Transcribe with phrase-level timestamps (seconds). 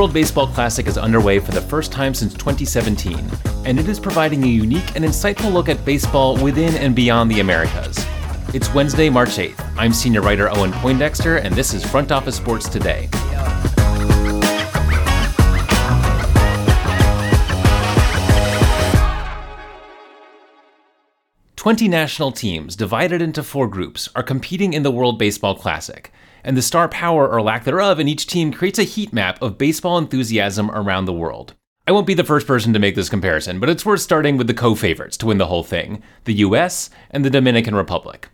[0.00, 3.22] World Baseball Classic is underway for the first time since 2017,
[3.66, 7.40] and it is providing a unique and insightful look at baseball within and beyond the
[7.40, 8.02] Americas.
[8.54, 9.62] It's Wednesday, March 8th.
[9.76, 13.10] I'm senior writer Owen Poindexter, and this is Front Office Sports Today.
[21.56, 26.10] Twenty national teams, divided into four groups, are competing in the World Baseball Classic
[26.44, 29.58] and the star power or lack thereof in each team creates a heat map of
[29.58, 31.54] baseball enthusiasm around the world.
[31.86, 34.46] I won't be the first person to make this comparison, but it's worth starting with
[34.46, 38.28] the co favorites to win the whole thing the US and the Dominican Republic.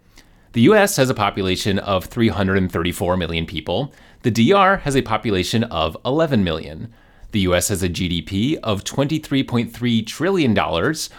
[0.52, 3.92] The US has a population of 334 million people,
[4.22, 6.92] the DR has a population of 11 million.
[7.36, 10.58] The US has a GDP of $23.3 trillion,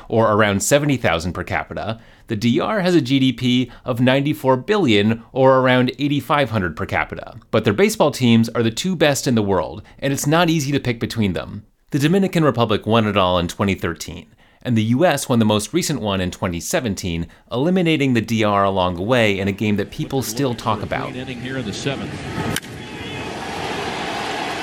[0.10, 2.02] or around 70,000 per capita.
[2.26, 7.40] The DR has a GDP of 94 billion, or around 8,500 per capita.
[7.52, 10.72] But their baseball teams are the two best in the world, and it's not easy
[10.72, 11.68] to pick between them.
[11.92, 16.02] The Dominican Republic won it all in 2013 and the US won the most recent
[16.02, 20.56] one in 2017, eliminating the DR along the way in a game that people still
[20.56, 21.16] talk about.
[21.16, 22.67] Inning here in the seventh.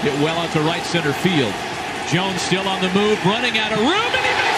[0.04, 1.54] Hit well out to right center field.
[2.12, 4.54] Jones still on the move, running out of room, and he makes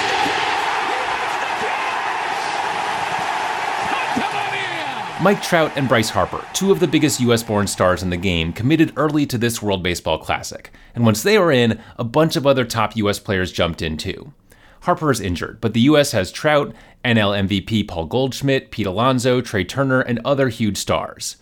[5.22, 8.52] Mike Trout and Bryce Harper, two of the biggest US born stars in the game,
[8.52, 10.70] committed early to this World Baseball Classic.
[10.94, 14.32] And once they were in, a bunch of other top US players jumped in too.
[14.80, 16.74] Harper is injured, but the US has Trout,
[17.04, 21.36] NL MVP Paul Goldschmidt, Pete Alonso, Trea Turner, and other huge stars.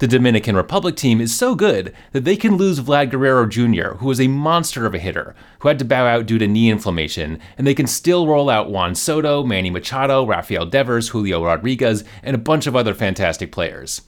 [0.00, 4.06] The Dominican Republic team is so good that they can lose Vlad Guerrero Jr., who
[4.06, 7.38] was a monster of a hitter, who had to bow out due to knee inflammation,
[7.58, 12.34] and they can still roll out Juan Soto, Manny Machado, Rafael Devers, Julio Rodriguez, and
[12.34, 14.00] a bunch of other fantastic players.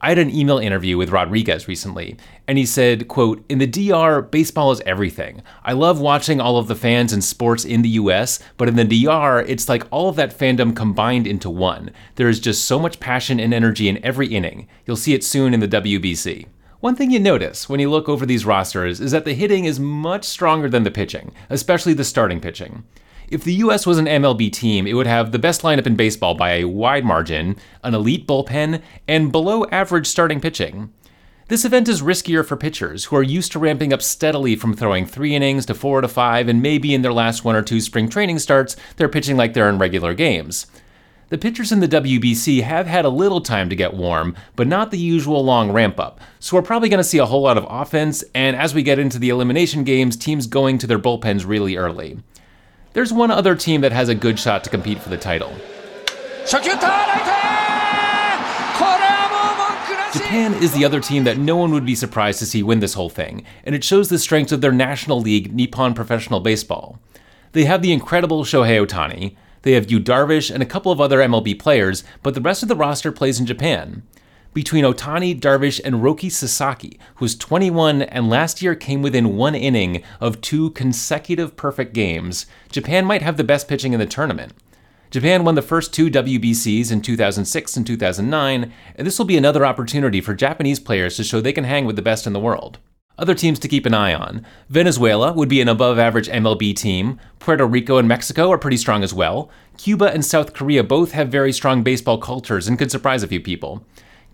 [0.00, 2.16] I had an email interview with Rodriguez recently,
[2.46, 5.42] and he said, quote, In the DR, baseball is everything.
[5.64, 8.84] I love watching all of the fans and sports in the US, but in the
[8.84, 11.90] DR, it's like all of that fandom combined into one.
[12.14, 14.68] There is just so much passion and energy in every inning.
[14.86, 16.46] You'll see it soon in the WBC.
[16.78, 19.80] One thing you notice when you look over these rosters is that the hitting is
[19.80, 22.84] much stronger than the pitching, especially the starting pitching.
[23.30, 26.34] If the US was an MLB team, it would have the best lineup in baseball
[26.34, 30.90] by a wide margin, an elite bullpen, and below average starting pitching.
[31.48, 35.04] This event is riskier for pitchers who are used to ramping up steadily from throwing
[35.04, 38.08] three innings to four to five, and maybe in their last one or two spring
[38.08, 40.66] training starts, they're pitching like they're in regular games.
[41.28, 44.90] The pitchers in the WBC have had a little time to get warm, but not
[44.90, 47.66] the usual long ramp up, so we're probably going to see a whole lot of
[47.68, 51.76] offense, and as we get into the elimination games, teams going to their bullpens really
[51.76, 52.18] early.
[52.92, 55.52] There's one other team that has a good shot to compete for the title.
[60.12, 62.94] Japan is the other team that no one would be surprised to see win this
[62.94, 66.98] whole thing, and it shows the strength of their national league, Nippon Professional Baseball.
[67.52, 71.18] They have the incredible Shohei Ohtani, they have Yu Darvish and a couple of other
[71.18, 74.02] MLB players, but the rest of the roster plays in Japan
[74.54, 80.02] between Ohtani, Darvish, and Roki Sasaki, who's 21 and last year came within one inning
[80.20, 84.52] of two consecutive perfect games, Japan might have the best pitching in the tournament.
[85.10, 89.64] Japan won the first two WBCs in 2006 and 2009, and this will be another
[89.64, 92.78] opportunity for Japanese players to show they can hang with the best in the world.
[93.18, 94.46] Other teams to keep an eye on.
[94.68, 97.18] Venezuela would be an above average MLB team.
[97.40, 99.50] Puerto Rico and Mexico are pretty strong as well.
[99.76, 103.40] Cuba and South Korea both have very strong baseball cultures and could surprise a few
[103.40, 103.84] people.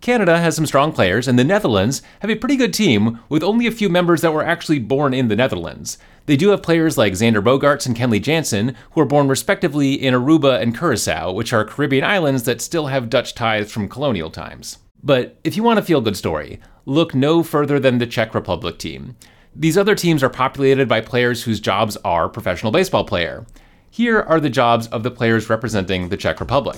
[0.04, 3.66] Canada has some strong players, and the Netherlands have a pretty good team with only
[3.66, 5.96] a few members that were actually born in the Netherlands.
[6.26, 10.12] They do have players like Xander Bogaerts and Kenley Jansen, who are born respectively in
[10.12, 14.76] Aruba and Curacao, which are Caribbean islands that still have Dutch ties from colonial times.
[15.02, 18.78] But if you want a feel good story, look no further than the Czech Republic
[18.78, 19.16] team.
[19.56, 23.46] These other teams are populated by players whose jobs are professional baseball player.
[23.88, 26.76] Here are the jobs of the players representing the Czech Republic.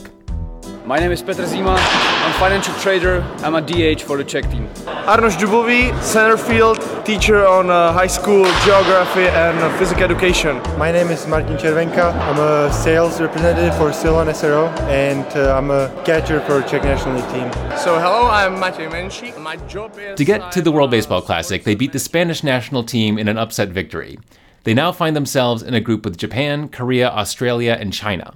[0.87, 1.75] My name is Petr Zima.
[1.81, 3.21] I'm financial trader.
[3.39, 4.69] I'm a DH for the Czech team.
[5.05, 10.63] Arnoš Dubový, center field, teacher on uh, high school geography and uh, physical education.
[10.79, 12.15] My name is Martin Červenka.
[12.15, 17.17] I'm a sales representative for Silvan SRO and uh, I'm a catcher for Czech national
[17.17, 17.51] league team.
[17.77, 19.43] So hello, I'm Matej Menšík.
[19.43, 20.17] My job is...
[20.17, 23.39] To get to the World Baseball Classic, they beat the Spanish national team in an
[23.39, 24.21] upset victory.
[24.63, 28.35] They now find themselves in a group with Japan, Korea, Australia, and China.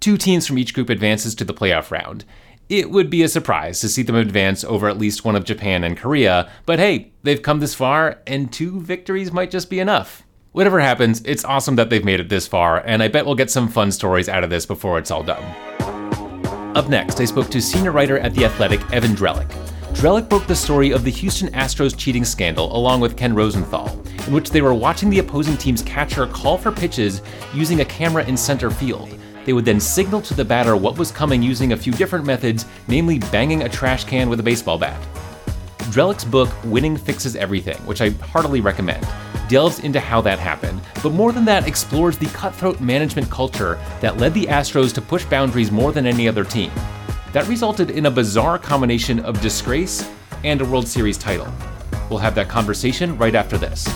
[0.00, 2.24] Two teams from each group advances to the playoff round.
[2.68, 5.84] It would be a surprise to see them advance over at least one of Japan
[5.84, 10.24] and Korea, but hey, they've come this far, and two victories might just be enough.
[10.50, 13.50] Whatever happens, it's awesome that they've made it this far, and I bet we'll get
[13.50, 15.44] some fun stories out of this before it's all done.
[16.74, 19.50] Up next, I spoke to senior writer at The Athletic, Evan Drellich.
[19.94, 23.88] Drellich broke the story of the Houston Astros cheating scandal along with Ken Rosenthal,
[24.26, 27.22] in which they were watching the opposing team's catcher call for pitches
[27.54, 29.08] using a camera in center field.
[29.46, 32.66] They would then signal to the batter what was coming using a few different methods,
[32.88, 35.00] namely banging a trash can with a baseball bat.
[35.92, 39.06] Drellich's book, Winning Fixes Everything, which I heartily recommend,
[39.48, 44.18] delves into how that happened, but more than that, explores the cutthroat management culture that
[44.18, 46.72] led the Astros to push boundaries more than any other team.
[47.32, 50.10] That resulted in a bizarre combination of disgrace
[50.42, 51.46] and a World Series title.
[52.10, 53.86] We'll have that conversation right after this.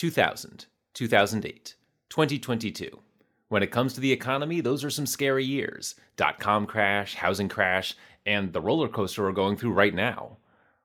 [0.00, 0.64] Two thousand,
[0.94, 1.74] two thousand eight,
[2.08, 3.00] 2022.
[3.48, 5.94] When it comes to the economy, those are some scary years.
[6.16, 7.94] Dot com crash, housing crash,
[8.24, 10.38] and the roller coaster we're going through right now.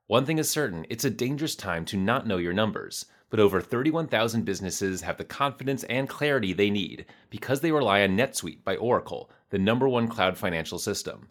[0.08, 3.62] One thing is certain it's a dangerous time to not know your numbers, but over
[3.62, 8.76] 31,000 businesses have the confidence and clarity they need because they rely on NetSuite by
[8.76, 11.30] Oracle, the number one cloud financial system.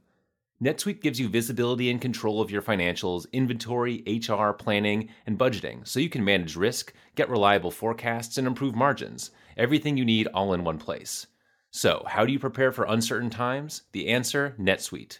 [0.64, 6.00] NetSuite gives you visibility and control of your financials, inventory, HR, planning, and budgeting so
[6.00, 9.31] you can manage risk, get reliable forecasts, and improve margins.
[9.58, 11.26] Everything you need all in one place.
[11.70, 13.82] So, how do you prepare for uncertain times?
[13.93, 15.19] The answer NetSuite.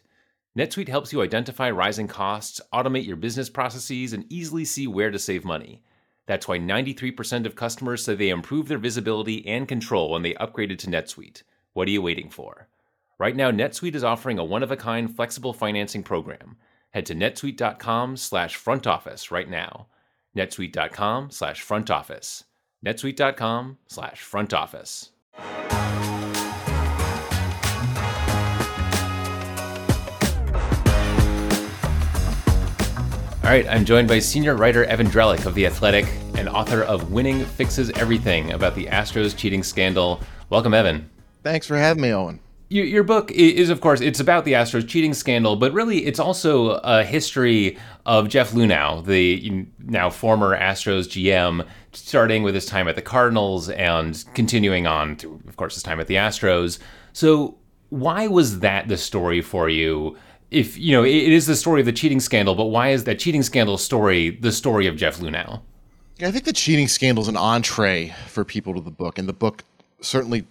[0.56, 5.19] NetSuite helps you identify rising costs, automate your business processes, and easily see where to
[5.19, 5.82] save money.
[6.25, 10.79] That's why 93% of customers say they improved their visibility and control when they upgraded
[10.79, 11.43] to NetSuite.
[11.75, 12.67] What are you waiting for?
[13.19, 16.56] Right now, NetSuite is offering a one-of-a-kind flexible financing program.
[16.90, 19.87] Head to netsuite.com slash front office right now.
[20.37, 22.44] netsuite.com slash front office.
[22.84, 25.11] netsuite.com slash front office.
[33.44, 37.12] All right, I'm joined by senior writer Evan Drellich of The Athletic and author of
[37.12, 40.20] Winning Fixes Everything about the Astros cheating scandal.
[40.49, 41.11] Welcome, Evan.
[41.43, 42.40] Thanks for having me, Owen.
[42.69, 46.19] Your, your book is, of course, it's about the Astros cheating scandal, but really it's
[46.19, 47.76] also a history
[48.06, 53.69] of Jeff Luhnow, the now former Astros GM, starting with his time at the Cardinals
[53.70, 56.78] and continuing on to, of course, his time at the Astros.
[57.12, 57.56] So,
[57.90, 60.16] why was that the story for you?
[60.50, 63.19] If you know, it is the story of the cheating scandal, but why is that
[63.19, 65.61] cheating scandal story the story of Jeff Luhnow?
[66.22, 69.32] I think the cheating scandal is an entree for people to the book, and the
[69.32, 69.64] book
[70.00, 70.46] certainly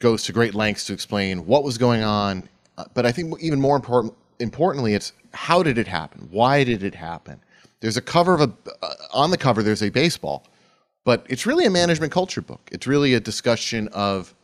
[0.00, 2.48] goes to great lengths to explain what was going on.
[2.76, 6.28] Uh, but I think even more important, importantly, it's how did it happen?
[6.30, 7.40] Why did it happen?
[7.80, 8.52] There's a cover of a
[8.82, 9.62] uh, on the cover.
[9.62, 10.46] There's a baseball,
[11.04, 12.68] but it's really a management culture book.
[12.72, 14.34] It's really a discussion of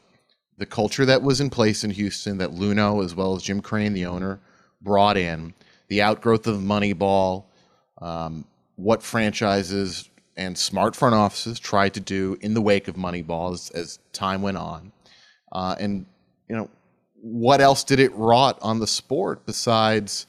[0.57, 3.93] the culture that was in place in Houston that Luhnow, as well as Jim Crane,
[3.93, 4.39] the owner,
[4.81, 5.55] brought in,
[5.89, 7.45] the outgrowth of Moneyball,
[8.01, 8.45] um,
[8.77, 13.71] what franchises and smart front offices tried to do in the wake of Moneyball as,
[13.71, 14.93] as time went on.
[15.55, 16.07] Uh, and,
[16.49, 16.69] you know,
[17.15, 20.27] what else did it wrought on the sport besides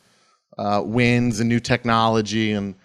[0.57, 2.75] uh, wins and new technology and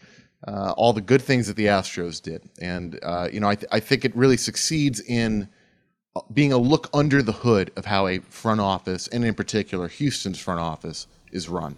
[0.49, 2.49] uh, all the good things that the Astros did?
[2.61, 5.49] And, uh, you know, I, th- I think it really succeeds in
[6.17, 9.87] uh, being a look under the hood of how a front office, and in particular
[9.89, 11.77] Houston's front office, is run.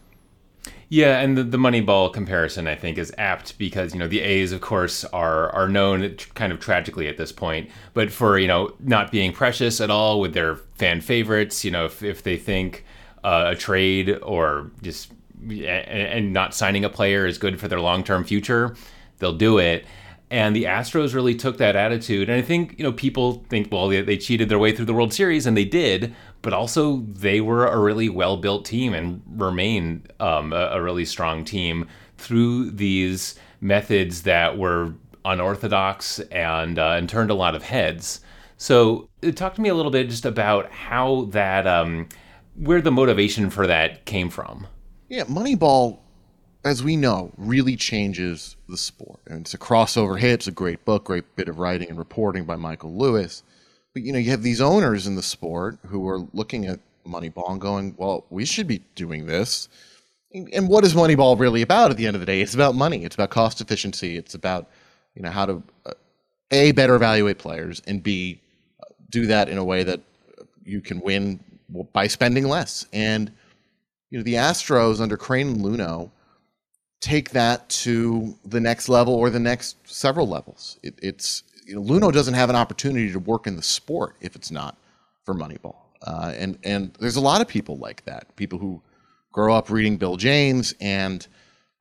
[0.88, 4.52] Yeah, and the, the Moneyball comparison I think is apt because you know the A's
[4.52, 8.74] of course are are known kind of tragically at this point, but for you know
[8.80, 12.84] not being precious at all with their fan favorites, you know if if they think
[13.24, 15.12] uh, a trade or just
[15.50, 18.76] and not signing a player is good for their long term future,
[19.18, 19.86] they'll do it.
[20.30, 22.30] And the Astros really took that attitude.
[22.30, 24.94] And I think, you know, people think, well, they, they cheated their way through the
[24.94, 29.22] World Series, and they did, but also they were a really well built team and
[29.26, 34.92] remain um, a, a really strong team through these methods that were
[35.24, 38.20] unorthodox and, uh, and turned a lot of heads.
[38.56, 42.08] So, uh, talk to me a little bit just about how that, um,
[42.54, 44.66] where the motivation for that came from.
[45.08, 45.98] Yeah, Moneyball
[46.64, 49.20] as we know, really changes the sport.
[49.26, 50.34] And it's a crossover hit.
[50.34, 53.42] It's a great book, great bit of writing and reporting by Michael Lewis.
[53.92, 57.50] But you know, you have these owners in the sport who are looking at Moneyball
[57.50, 59.68] and going, "Well, we should be doing this."
[60.34, 61.90] And what is Moneyball really about?
[61.90, 63.04] At the end of the day, it's about money.
[63.04, 64.16] It's about cost efficiency.
[64.16, 64.68] It's about
[65.14, 65.92] you know how to uh,
[66.50, 68.40] a better evaluate players and b
[69.10, 70.00] do that in a way that
[70.64, 71.40] you can win
[71.92, 72.86] by spending less.
[72.92, 73.30] And
[74.10, 76.10] you know, the Astros under Crane and Luhnow
[77.00, 80.78] take that to the next level or the next several levels.
[80.82, 84.36] It, it's you know, Luhnow doesn't have an opportunity to work in the sport if
[84.36, 84.76] it's not
[85.24, 85.76] for Moneyball.
[86.02, 88.34] Uh, and and there's a lot of people like that.
[88.36, 88.82] People who
[89.30, 91.26] grow up reading Bill James and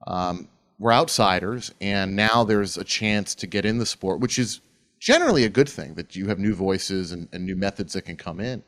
[0.07, 0.47] um,
[0.79, 4.61] were outsiders, and now there's a chance to get in the sport, which is
[4.99, 8.15] generally a good thing that you have new voices and, and new methods that can
[8.15, 8.63] come in.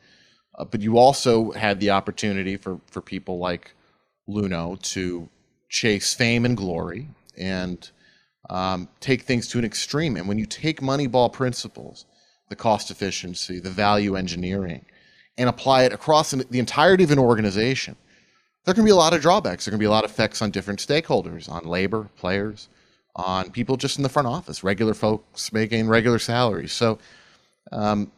[0.58, 3.74] Uh, but you also had the opportunity for, for people like
[4.28, 5.28] Luhnow to
[5.68, 7.90] chase fame and glory and
[8.50, 10.16] um, take things to an extreme.
[10.16, 12.06] And when you take Moneyball principles,
[12.48, 14.84] the cost efficiency, the value engineering,
[15.36, 17.96] and apply it across the entirety of an organization,
[18.64, 19.64] there can be a lot of drawbacks.
[19.64, 22.68] There can be a lot of effects on different stakeholders, on labor, players,
[23.16, 26.72] on people just in the front office, regular folks making regular salaries.
[26.72, 26.98] So,
[27.72, 28.10] um,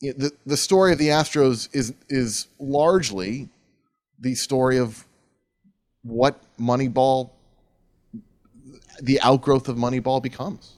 [0.00, 3.48] the the story of the Astros is is largely
[4.18, 5.06] the story of
[6.02, 7.30] what Moneyball,
[9.00, 10.76] the outgrowth of Moneyball becomes.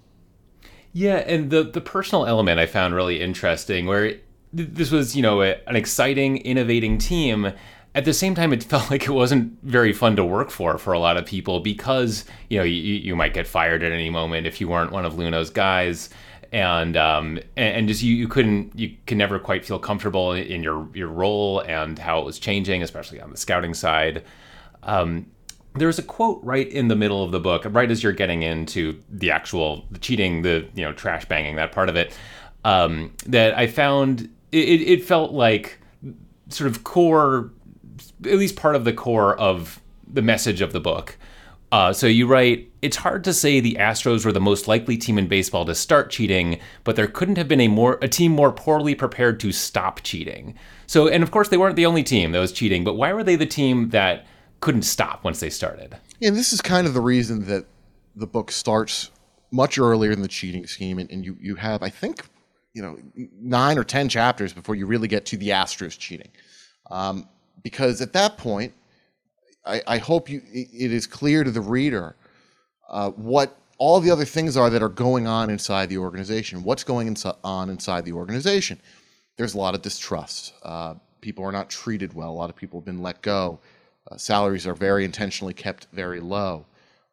[0.92, 4.14] Yeah, and the the personal element I found really interesting, where
[4.52, 7.52] this was you know a, an exciting, innovating team.
[7.94, 10.92] At the same time, it felt like it wasn't very fun to work for for
[10.92, 14.46] a lot of people because you know you, you might get fired at any moment
[14.46, 16.08] if you weren't one of Luhnow's guys
[16.52, 20.88] and um, and just you, you couldn't you can never quite feel comfortable in your
[20.94, 24.24] your role and how it was changing, especially on the scouting side.
[24.82, 25.26] Um,
[25.78, 29.00] there's a quote right in the middle of the book, right as you're getting into
[29.08, 32.16] the actual the cheating, the you know trash banging that part of it,
[32.64, 35.80] um, that I found it, it felt like
[36.48, 37.50] sort of core,
[38.24, 41.16] at least part of the core of the message of the book.
[41.72, 45.18] Uh, so you write, it's hard to say the Astros were the most likely team
[45.18, 48.52] in baseball to start cheating, but there couldn't have been a more a team more
[48.52, 50.54] poorly prepared to stop cheating.
[50.86, 53.24] So, and of course, they weren't the only team that was cheating, but why were
[53.24, 54.26] they the team that
[54.60, 55.96] couldn't stop once they started?
[56.22, 57.66] And this is kind of the reason that
[58.14, 59.10] the book starts
[59.50, 62.24] much earlier in the cheating scheme, and, and you you have, I think,
[62.74, 62.98] you know,
[63.40, 66.30] nine or ten chapters before you really get to the Astros cheating,
[66.90, 67.28] um,
[67.62, 68.72] because at that point
[69.64, 72.16] I, I hope you, it is clear to the reader
[72.88, 76.62] uh, what all the other things are that are going on inside the organization.
[76.62, 78.80] What's going on inside the organization?
[79.36, 80.54] There's a lot of distrust.
[80.62, 82.30] Uh, people are not treated well.
[82.30, 83.58] A lot of people have been let go.
[84.10, 86.66] Uh, salaries are very intentionally kept very low.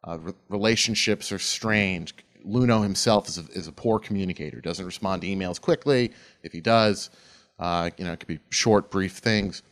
[0.06, 2.12] Uh, re- relationships are strained.
[2.46, 4.60] Luhnow himself is a, is a, poor communicator.
[4.60, 6.12] Doesn't respond to emails quickly.
[6.42, 7.10] If he does,
[7.58, 9.62] uh, you know, it could be short, brief things.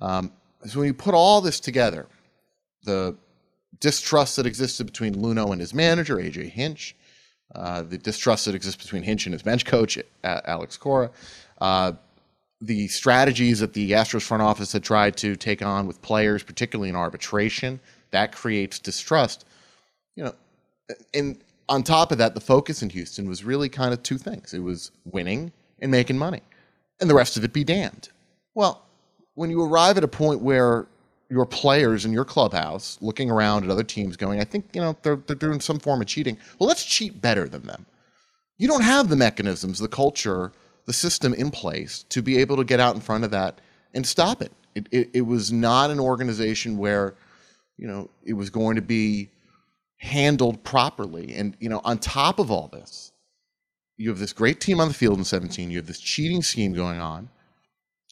[0.00, 0.32] Um,
[0.66, 2.06] so when you put all this together,
[2.84, 3.16] the
[3.80, 6.94] distrust that existed between Luhnow and his manager, AJ Hinch,
[7.54, 11.10] uh, the distrust that exists between Hinch and his bench coach, Alex Cora,
[11.60, 11.92] uh,
[12.60, 16.88] the strategies that the Astros front office had tried to take on with players, particularly
[16.88, 19.44] in arbitration, that creates distrust.
[20.16, 20.34] You know,
[21.14, 21.38] and
[21.68, 24.62] on top of that, the focus in Houston was really kind of two things: it
[24.62, 26.42] was winning and making money,
[27.00, 28.08] and the rest of it be damned.
[28.54, 28.84] Well,
[29.34, 30.86] when you arrive at a point where
[31.30, 34.96] your players in your clubhouse looking around at other teams going, I think, you know,
[35.02, 36.38] they're, they're doing some form of cheating.
[36.58, 37.86] Well, let's cheat better than them.
[38.56, 40.52] You don't have the mechanisms, the culture,
[40.88, 43.60] the system in place to be able to get out in front of that
[43.92, 44.50] and stop it.
[44.74, 47.14] It, it, it was not an organization where,
[47.76, 49.28] you know, it was going to be
[49.98, 51.34] handled properly.
[51.34, 53.12] And, you know, on top of all this,
[53.98, 56.72] you have this great team on the field in 17, you have this cheating scheme
[56.72, 57.28] going on.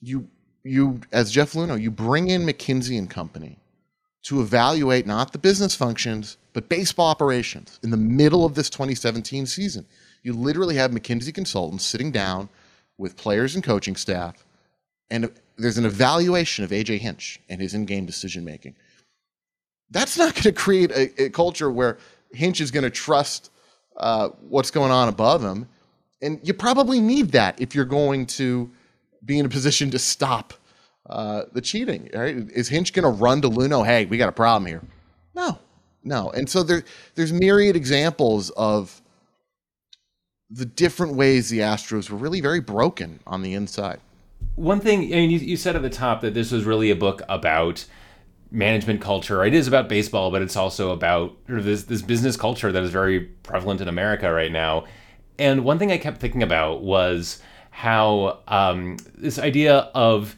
[0.02, 0.28] You
[0.62, 3.56] you, as Jeff Luhnow, you bring in McKinsey and Company
[4.24, 9.46] to evaluate not the business functions, but baseball operations in the middle of this 2017
[9.46, 9.86] season.
[10.24, 12.48] You literally have McKinsey consultants sitting down
[12.98, 14.44] with players and coaching staff,
[15.10, 18.74] and there's an evaluation of AJ Hinch and his in game decision making.
[19.90, 21.98] That's not going to create a, a, culture where
[22.32, 23.50] Hinch is going to trust
[23.96, 25.68] uh, what's going on above him.
[26.20, 28.70] And you probably need that if you're going to
[29.24, 30.54] be in a position to stop
[31.08, 32.10] uh, the cheating.
[32.12, 32.36] Right?
[32.52, 33.84] Is Hinch going to run to Luhnow?
[33.84, 34.82] Hey, we got a problem here.
[35.34, 35.58] No,
[36.02, 36.30] no.
[36.30, 36.82] And so there,
[37.14, 39.00] there's myriad examples of
[40.50, 44.00] the different ways the Astros were really very broken on the inside.
[44.54, 46.96] One thing, I mean, you, you said at the top that this was really a
[46.96, 47.84] book about
[48.50, 49.44] management culture.
[49.44, 52.82] It is about baseball, but it's also about sort of this this business culture that
[52.82, 54.84] is very prevalent in America right now.
[55.38, 60.36] And one thing I kept thinking about was how um, this idea of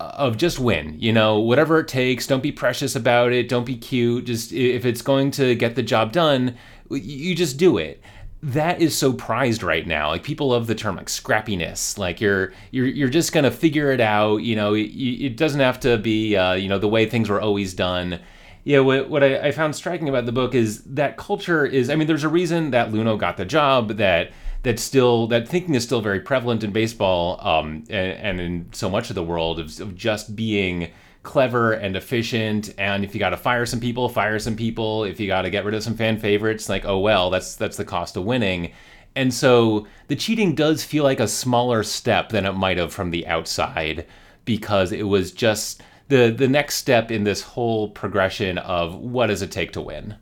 [0.00, 2.26] of just win, you know, whatever it takes.
[2.26, 3.48] Don't be precious about it.
[3.48, 4.24] Don't be cute.
[4.24, 6.56] Just if it's going to get the job done,
[6.90, 8.02] you just do it.
[8.42, 10.08] That is so prized right now.
[10.08, 11.96] Like people love the term like scrappiness.
[11.96, 14.38] Like you're you're you're just gonna figure it out.
[14.38, 17.40] You know, it, it doesn't have to be uh, you know the way things were
[17.40, 18.20] always done.
[18.64, 21.90] Yeah, what, what I, I found striking about the book is that culture is.
[21.90, 23.96] I mean, there's a reason that Luhnow got the job.
[23.96, 24.32] That
[24.62, 28.88] that still that thinking is still very prevalent in baseball um, and, and, in so
[28.88, 30.90] much of the world of, of just being
[31.22, 35.20] clever and efficient and if you got to fire some people fire some people if
[35.20, 37.84] you got to get rid of some fan favorites like oh well that's that's the
[37.84, 38.72] cost of winning
[39.14, 43.10] and so the cheating does feel like a smaller step than it might have from
[43.10, 44.06] the outside
[44.44, 49.42] because it was just the the next step in this whole progression of what does
[49.42, 50.16] it take to win.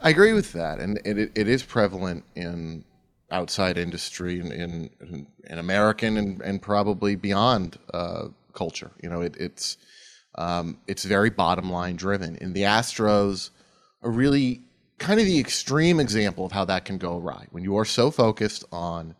[0.00, 2.84] I agree with that, and it, it is prevalent in
[3.30, 8.90] outside industry in in, in American and, and probably beyond uh, culture.
[9.02, 9.76] You know, it, it's
[10.36, 12.36] um, it's very bottom line driven.
[12.40, 13.50] And the Astros
[14.02, 14.62] are really
[14.98, 18.10] kind of the extreme example of how that can go awry when you are so
[18.10, 19.14] focused on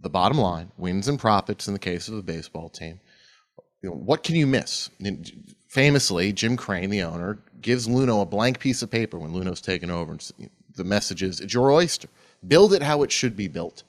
[0.00, 3.00] the bottom line, wins and profits in the case of a baseball team.
[3.82, 4.90] You know, what can you miss?
[5.00, 9.60] And famously, Jim Crane, the owner, gives Luhnow a blank piece of paper when Luhnow's
[9.60, 10.12] taken over.
[10.12, 10.32] And
[10.74, 12.08] the message is, it's your oyster.
[12.46, 13.84] Build it how it should be built.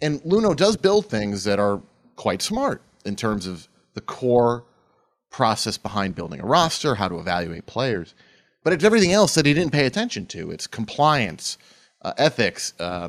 [0.00, 1.80] And Luhnow does build things that are
[2.16, 4.64] quite smart in terms of the core
[5.34, 8.14] process behind building a roster, how to evaluate players.
[8.62, 10.52] But it's everything else that he didn't pay attention to.
[10.52, 11.58] It's compliance,
[12.02, 13.08] uh, ethics, uh,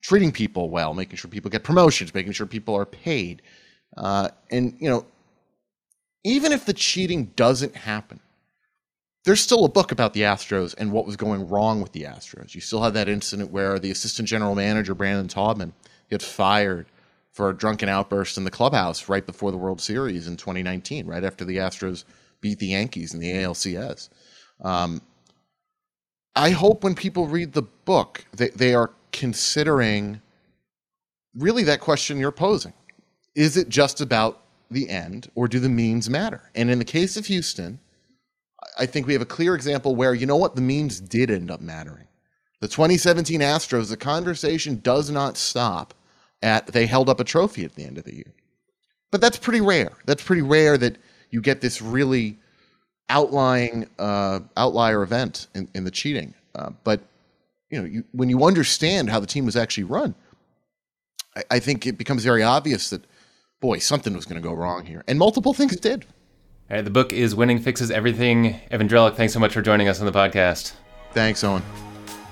[0.00, 3.42] treating people well, making sure people get promotions, making sure people are paid.
[3.96, 5.04] Uh, and, you know,
[6.22, 8.20] even if the cheating doesn't happen,
[9.24, 12.54] there's still a book about the Astros and what was going wrong with the Astros.
[12.54, 15.72] You still have that incident where the assistant general manager, Brandon Taubman,
[16.08, 16.86] gets fired
[17.38, 21.22] for a drunken outburst in the clubhouse right before the World Series in 2019, right
[21.22, 22.02] after the Astros
[22.40, 24.08] beat the Yankees in the ALCS.
[24.60, 25.00] Um,
[26.34, 30.20] I hope when people read the book, they, they are considering
[31.32, 32.72] really that question you're posing.
[33.36, 36.42] Is it just about the end, or do the means matter?
[36.56, 37.78] And in the case of Houston,
[38.76, 41.52] I think we have a clear example where, you know what, the means did end
[41.52, 42.08] up mattering.
[42.58, 45.94] The 2017 Astros, the conversation does not stop
[46.42, 48.34] at they held up a trophy at the end of the year.
[49.10, 49.92] But that's pretty rare.
[50.06, 50.96] That's pretty rare that
[51.30, 52.38] you get this really
[53.08, 56.34] outlying uh, outlier event in, in the cheating.
[56.54, 57.00] Uh, but
[57.70, 60.14] you know, you, when you understand how the team was actually run,
[61.36, 63.02] I, I think it becomes very obvious that
[63.60, 66.04] boy, something was going to go wrong here, and multiple things did.
[66.70, 68.60] All right, the book is Winning Fixes Everything.
[68.70, 70.74] Evan Drellich, thanks so much for joining us on the podcast.
[71.12, 71.62] Thanks, Owen.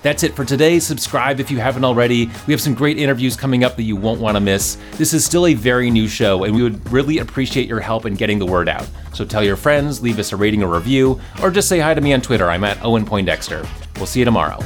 [0.03, 0.79] That's it for today.
[0.79, 2.29] Subscribe if you haven't already.
[2.45, 4.77] We have some great interviews coming up that you won't want to miss.
[4.93, 8.13] This is still a very new show, and we would really appreciate your help in
[8.13, 8.87] getting the word out.
[9.13, 12.01] So tell your friends, leave us a rating or review, or just say hi to
[12.01, 12.49] me on Twitter.
[12.49, 13.67] I'm at Owen Poindexter.
[13.95, 14.59] We'll see you tomorrow.